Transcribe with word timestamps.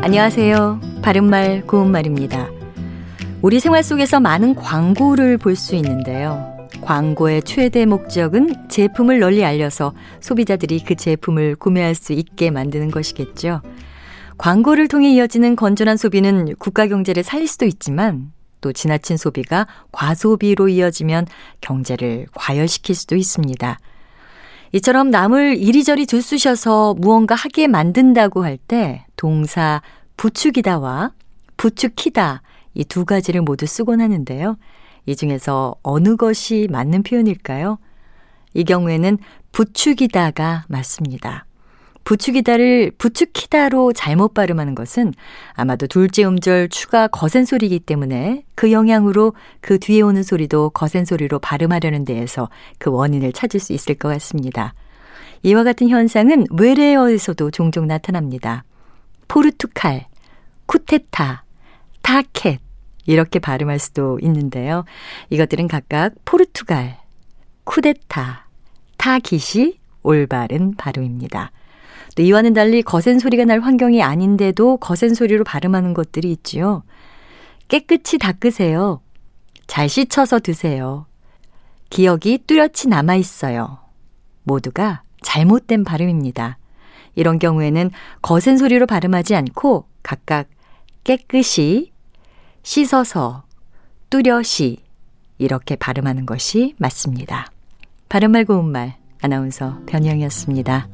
안녕하세요. 0.00 0.80
바른말 1.02 1.66
고운말입니다. 1.66 2.48
우리 3.42 3.60
생활 3.60 3.82
속에서 3.82 4.20
많은 4.20 4.54
광고를 4.54 5.38
볼 5.38 5.56
수 5.56 5.74
있는데요. 5.76 6.56
광고의 6.80 7.42
최대 7.42 7.84
목적은 7.84 8.68
제품을 8.68 9.18
널리 9.18 9.44
알려서 9.44 9.92
소비자들이 10.20 10.84
그 10.84 10.94
제품을 10.94 11.56
구매할 11.56 11.94
수 11.94 12.12
있게 12.12 12.50
만드는 12.50 12.90
것이겠죠. 12.90 13.60
광고를 14.38 14.88
통해 14.88 15.10
이어지는 15.10 15.56
건전한 15.56 15.96
소비는 15.96 16.54
국가 16.58 16.86
경제를 16.86 17.22
살릴 17.24 17.48
수도 17.48 17.66
있지만 17.66 18.32
또 18.60 18.72
지나친 18.72 19.16
소비가 19.16 19.66
과소비로 19.92 20.68
이어지면 20.68 21.26
경제를 21.60 22.26
과열시킬 22.34 22.94
수도 22.94 23.16
있습니다. 23.16 23.78
이처럼 24.72 25.10
남을 25.10 25.56
이리저리 25.56 26.04
들쑤셔서 26.06 26.94
무언가 26.98 27.34
하게 27.34 27.66
만든다고 27.66 28.44
할 28.44 28.58
때 28.68 29.06
동사 29.16 29.80
부추기다와 30.18 31.12
부추키다 31.56 32.42
이 32.74 32.84
두 32.84 33.04
가지를 33.04 33.42
모두 33.42 33.66
쓰곤 33.66 34.00
하는데요. 34.00 34.56
이 35.06 35.16
중에서 35.16 35.74
어느 35.82 36.16
것이 36.16 36.68
맞는 36.70 37.02
표현일까요? 37.02 37.78
이 38.54 38.64
경우에는 38.64 39.18
부추기다가 39.52 40.64
맞습니다. 40.68 41.46
부추기다를 42.04 42.92
부추키다로 42.96 43.92
잘못 43.92 44.32
발음하는 44.32 44.74
것은 44.74 45.12
아마도 45.52 45.86
둘째 45.86 46.24
음절 46.24 46.68
추가 46.70 47.06
거센 47.08 47.44
소리이기 47.44 47.80
때문에 47.80 48.44
그 48.54 48.72
영향으로 48.72 49.34
그 49.60 49.78
뒤에 49.78 50.00
오는 50.00 50.22
소리도 50.22 50.70
거센 50.70 51.04
소리로 51.04 51.38
발음하려는 51.38 52.04
데에서 52.04 52.48
그 52.78 52.90
원인을 52.90 53.32
찾을 53.32 53.60
수 53.60 53.72
있을 53.72 53.94
것 53.94 54.08
같습니다. 54.08 54.72
이와 55.42 55.64
같은 55.64 55.88
현상은 55.88 56.46
외래어에서도 56.50 57.50
종종 57.50 57.86
나타납니다. 57.86 58.64
포르투칼, 59.28 60.06
쿠테타, 60.66 61.44
타켓 62.02 62.60
이렇게 63.06 63.38
발음할 63.38 63.78
수도 63.78 64.18
있는데요. 64.20 64.84
이것들은 65.30 65.68
각각 65.68 66.14
포르투갈, 66.24 66.98
쿠데타, 67.64 68.46
타깃이 68.96 69.78
올바른 70.02 70.74
발음입니다. 70.76 71.52
또 72.16 72.22
이와는 72.22 72.52
달리 72.52 72.82
거센 72.82 73.18
소리가 73.18 73.44
날 73.44 73.60
환경이 73.60 74.02
아닌데도 74.02 74.78
거센 74.78 75.14
소리로 75.14 75.44
발음하는 75.44 75.94
것들이 75.94 76.30
있지요. 76.32 76.82
깨끗이 77.68 78.18
닦으세요. 78.18 79.00
잘 79.66 79.88
씻어서 79.88 80.40
드세요. 80.40 81.06
기억이 81.90 82.38
뚜렷이 82.46 82.88
남아 82.88 83.16
있어요. 83.16 83.78
모두가 84.42 85.02
잘못된 85.22 85.84
발음입니다. 85.84 86.58
이런 87.18 87.40
경우에는 87.40 87.90
거센 88.22 88.56
소리로 88.56 88.86
발음하지 88.86 89.34
않고 89.34 89.86
각각 90.04 90.46
깨끗이, 91.02 91.90
씻어서, 92.62 93.42
뚜렷이 94.08 94.84
이렇게 95.38 95.74
발음하는 95.74 96.26
것이 96.26 96.76
맞습니다. 96.78 97.50
바른말 98.08 98.44
고운말 98.44 98.94
아나운서 99.20 99.80
변형이었습니다. 99.86 100.86